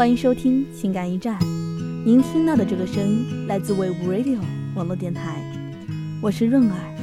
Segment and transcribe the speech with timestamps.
[0.00, 1.38] 欢迎收听情感驿站。
[2.06, 4.38] 您听到的这个声音来自 We Radio
[4.74, 5.44] 网络电台，
[6.22, 6.99] 我是润儿。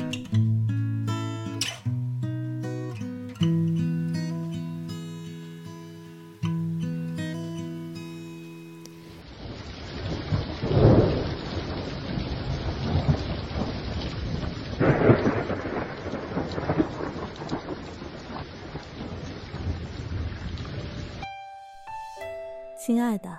[22.87, 23.37] 亲爱的，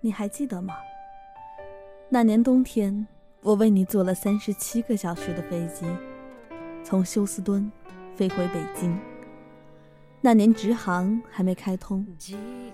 [0.00, 0.74] 你还记得吗？
[2.08, 3.06] 那年冬天，
[3.42, 5.86] 我为你坐了三十七个小时的飞机，
[6.82, 7.70] 从休斯敦
[8.16, 8.98] 飞回北京。
[10.20, 12.04] 那年直航还没开通，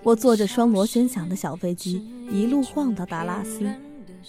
[0.03, 3.71] 我坐着双螺旋桨的小飞机一路晃到达拉斯，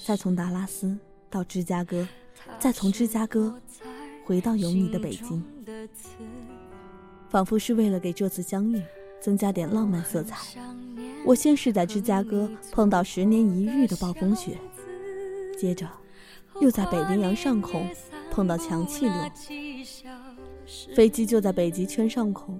[0.05, 0.97] 再从达拉斯
[1.29, 2.05] 到芝加哥，
[2.59, 3.57] 再从芝加哥
[4.25, 5.41] 回到有你的北京，
[7.29, 8.81] 仿佛是为了给这次相遇
[9.21, 10.59] 增加点浪漫色彩。
[11.25, 14.57] 我先是在芝加哥碰到十年一遇的暴风雪，
[15.57, 15.87] 接着
[16.59, 17.89] 又在北冰洋上空
[18.29, 19.31] 碰到强气流，
[20.95, 22.59] 飞机就在北极圈上空，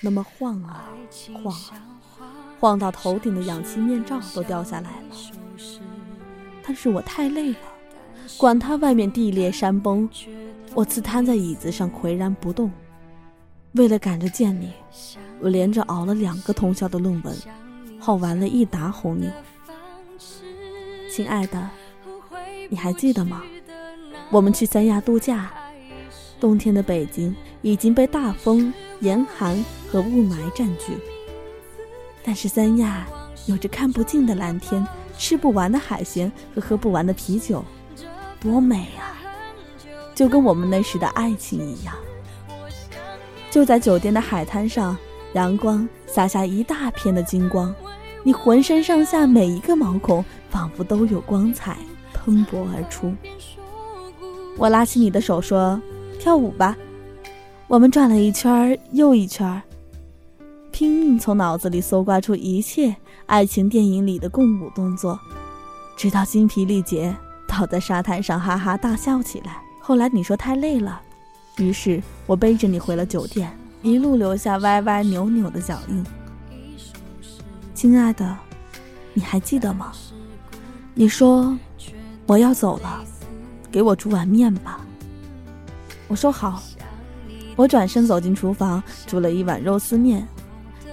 [0.00, 0.90] 那么晃啊
[1.42, 1.98] 晃啊，
[2.58, 5.16] 晃到头顶的氧气面罩都掉下来了。
[6.62, 7.58] 但是我太累了，
[8.36, 10.08] 管他外面地裂山崩，
[10.74, 12.70] 我自瘫在椅子上岿然不动。
[13.72, 14.72] 为了赶着见你，
[15.40, 17.36] 我连着熬了两个通宵的论文。
[18.00, 19.30] 耗完了一打红牛，
[21.10, 21.68] 亲爱的，
[22.70, 23.42] 你还记得吗？
[24.30, 25.52] 我们去三亚度假，
[26.40, 29.62] 冬天的北京已经被大风、严寒
[29.92, 30.96] 和雾霾占据，
[32.24, 33.06] 但是三亚
[33.46, 34.86] 有着看不尽的蓝天、
[35.18, 37.62] 吃不完的海鲜和喝不完的啤酒，
[38.40, 39.20] 多美啊！
[40.14, 41.94] 就跟我们那时的爱情一样。
[43.50, 44.96] 就在酒店的海滩上，
[45.34, 47.74] 阳光洒下一大片的金光。
[48.22, 51.76] 你浑身上下每一个毛孔仿佛都有光彩
[52.12, 53.14] 喷薄而出。
[54.58, 55.80] 我拉起你的手说
[56.20, 56.76] ：“跳舞吧。”
[57.66, 59.62] 我们转了一圈又一圈，
[60.70, 62.94] 拼命从脑子里搜刮出一切
[63.26, 65.18] 爱情电影里的共舞动作，
[65.96, 67.16] 直到精疲力竭，
[67.46, 69.62] 倒在沙滩上哈哈大笑起来。
[69.80, 71.00] 后来你说太累了，
[71.58, 76.04] 于是我背着你回了酒店，一路留下歪歪扭扭的脚印。
[77.74, 78.36] 亲爱的，
[79.14, 79.92] 你还记得吗？
[80.92, 81.56] 你说
[82.26, 83.02] 我要走了，
[83.70, 84.80] 给我煮碗面吧。
[86.08, 86.62] 我说好。
[87.56, 90.26] 我转身走进厨房，煮了一碗肉丝面。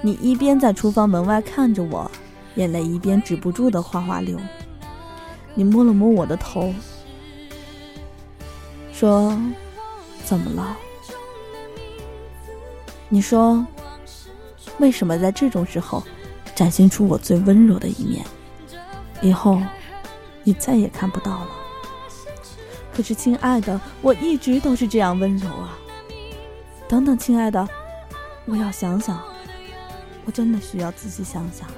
[0.02, 2.09] 你一边在厨房门外看着我，
[2.56, 4.40] 眼泪一边止不住的哗哗流。
[5.54, 6.74] 你摸了摸我的头，
[8.92, 9.38] 说
[10.24, 10.78] ：“怎么了？”
[13.09, 13.66] 你说
[14.79, 16.03] ：“为什么在这种时候？”
[16.56, 18.25] 展现出我最温柔的一面，
[19.22, 19.62] 以后
[20.44, 21.47] 你再也看不到了。
[22.91, 25.78] 可是，亲爱的，我一直都是这样温柔啊。
[26.90, 27.69] 等等，亲爱的，
[28.45, 29.22] 我要想想，
[30.25, 31.69] 我真的需要仔细想想。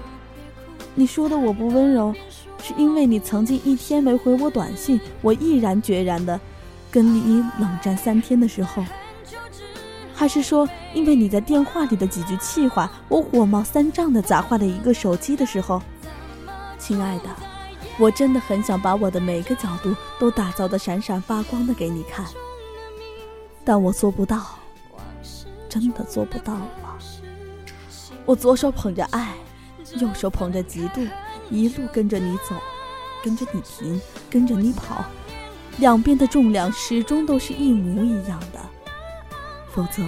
[0.96, 2.16] 你说的我不温柔，
[2.63, 6.40] 是因为你曾经一天没回我短信，我毅然决然的
[6.90, 8.81] 跟你冷战三天的时候。
[10.19, 15.81] 还是说，因为你在电话里的几句气话，我火冒三丈的砸坏了一个手机的时候，
[16.78, 17.30] 亲爱的，
[17.97, 22.25] 我真的很想把我的每个角度都打造的闪闪发光的给你看，
[23.63, 24.59] 但我做不到，
[25.69, 26.68] 真的做不到了。
[28.25, 29.35] 我左手捧着爱，
[30.02, 31.08] 右手捧着嫉妒，
[31.50, 32.58] 一路跟着你走，
[33.24, 35.06] 跟着你停，跟着你跑，
[35.78, 38.59] 两边的重量始终都是一模一样的。
[39.74, 40.03] 否则，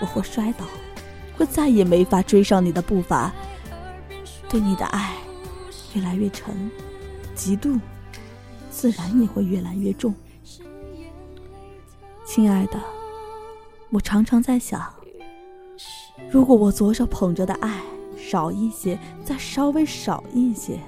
[0.00, 0.64] 我会摔倒，
[1.36, 3.32] 会再也没法追上你的步伐。
[4.48, 5.16] 对你的爱
[5.94, 6.70] 越来越沉，
[7.34, 7.78] 嫉妒
[8.70, 10.14] 自然也会越来越重。
[12.24, 12.78] 亲爱的，
[13.90, 14.92] 我常常在想，
[16.30, 17.80] 如果我左手捧着的爱
[18.16, 20.78] 少一些，再稍微少一些，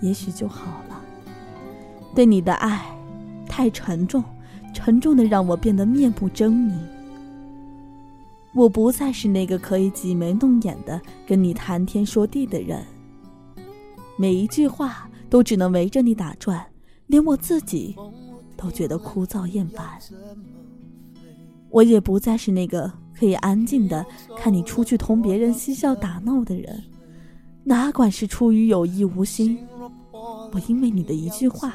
[0.00, 1.00] 也许就好了。
[2.14, 2.84] 对你的爱
[3.48, 4.24] 太沉重。
[4.72, 6.72] 沉重的让我变得面目狰狞。
[8.54, 12.82] 我不再是那个可以挤眉弄眼的跟你谈天说地的人。
[14.16, 16.64] 每一句话都只能围着你打转，
[17.06, 17.94] 连我自己
[18.56, 19.86] 都觉得枯燥厌烦。
[21.70, 24.04] 我也不再是那个可以安静的
[24.36, 26.82] 看你出去同别人嬉笑打闹的人，
[27.62, 29.58] 哪管是出于有意无心，
[30.10, 31.74] 我因为你的一句话，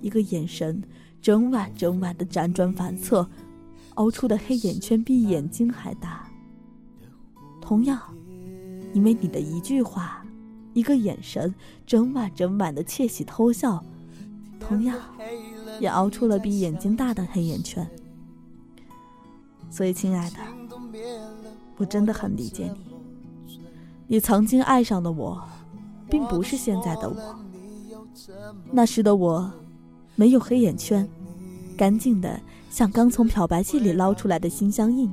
[0.00, 0.82] 一个眼神。
[1.24, 3.26] 整晚整晚的辗转反侧，
[3.94, 6.28] 熬出的黑眼圈比眼睛还大。
[7.62, 7.98] 同样，
[8.92, 10.22] 因为你的一句话，
[10.74, 11.54] 一个眼神，
[11.86, 13.82] 整晚整晚的窃喜偷笑，
[14.60, 14.98] 同样
[15.80, 17.88] 也熬出了比眼睛大的黑眼圈。
[19.70, 20.36] 所以，亲爱的，
[21.78, 23.56] 我真的很理解你。
[24.08, 25.42] 你曾经爱上的我，
[26.10, 27.16] 并不是现在的我。
[28.70, 29.50] 那时的我，
[30.16, 31.08] 没有黑眼圈，
[31.76, 32.40] 干净的
[32.70, 35.10] 像刚从漂白剂里捞出来的心相印。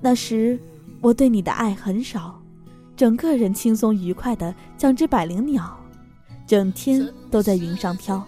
[0.00, 0.58] 那时，
[1.00, 2.40] 我对你的爱很少。
[2.96, 5.78] 整个人轻松愉快的像只百灵鸟，
[6.46, 8.26] 整天都在云上飘。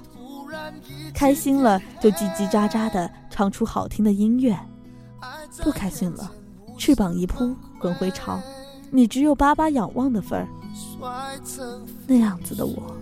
[1.12, 4.56] 开心了就叽叽喳喳的唱出好听的音乐，
[5.62, 6.30] 不开心了，
[6.78, 8.40] 翅膀一扑滚回巢。
[8.90, 10.48] 你只有巴巴仰望的份儿。
[12.06, 12.96] 那样子的我，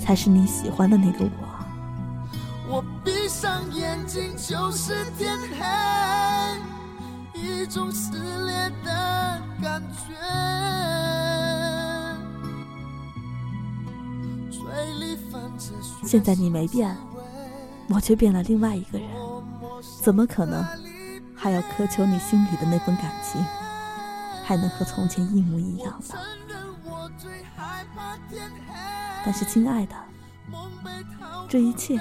[0.00, 1.55] 才是你喜欢的那个我。
[2.68, 10.14] 我闭上眼睛就是天黑，一种撕裂的感觉。
[16.04, 16.96] 现在你没变，
[17.88, 19.08] 我却变了另外一个人，
[20.02, 20.64] 怎么可能
[21.34, 23.44] 还要苛求你心里的那份感情，
[24.44, 26.16] 还能和从前一模一样呢？
[29.24, 29.94] 但是，亲爱的，
[31.48, 32.00] 这一切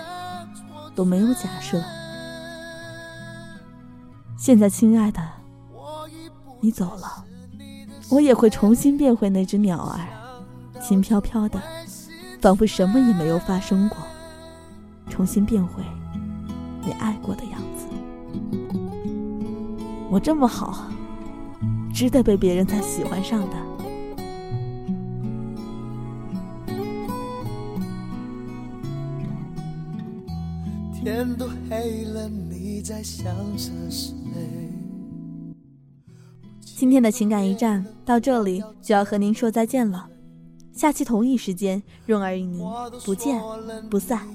[0.95, 1.83] 都没有假设。
[4.37, 5.21] 现在，亲爱的，
[6.59, 7.25] 你走了，
[8.09, 9.99] 我也会重新变回那只鸟儿，
[10.81, 11.61] 轻飘飘的。
[12.41, 13.97] 仿佛什么也没有发生过，
[15.09, 15.81] 重新变回
[16.83, 17.87] 你爱过的样子。
[20.11, 20.85] 我这么好，
[21.91, 23.74] 值得被别人再喜欢上的。
[31.05, 34.11] 天都黑了，你在想着谁？
[36.61, 40.09] 今天的情感驿站到这里就要和您说再见了。
[40.73, 42.67] 下期同一时间，润儿与您
[43.05, 43.39] 不见
[43.87, 44.27] 不散。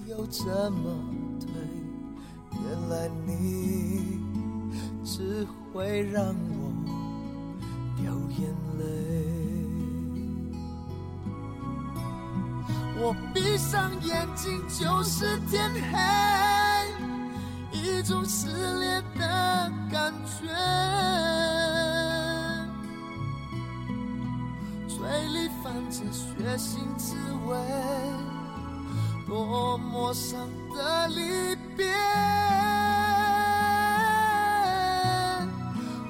[2.53, 4.21] 原来你
[5.05, 6.71] 只会让我
[7.97, 8.85] 掉眼泪。
[13.61, 15.99] 闭上眼睛就是天黑，
[17.79, 18.49] 一种撕
[18.79, 20.49] 裂的感觉。
[24.89, 24.97] 嘴
[25.29, 27.15] 里泛着血腥滋
[27.47, 27.55] 味，
[29.29, 30.41] 多么伤
[30.75, 31.93] 的离别。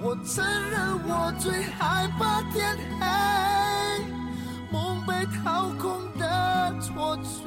[0.03, 3.05] 我承认我最害怕天黑，
[4.70, 6.00] 梦被掏空
[6.81, 7.44] 错觉。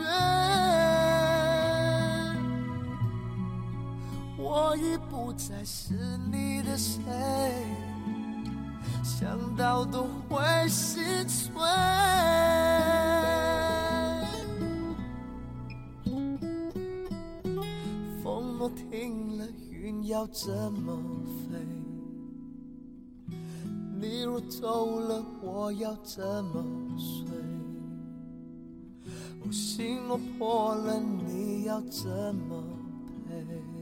[4.37, 5.93] 我已不再是
[6.31, 7.01] 你的谁。
[9.03, 11.51] 想到都会心碎。
[18.23, 20.97] 风若停了，云要怎么
[21.51, 21.59] 飞？
[23.99, 26.63] 你若走了，我要怎么
[26.97, 27.25] 睡？
[29.45, 32.63] 我心若破了，你要怎么
[33.27, 33.72] 赔？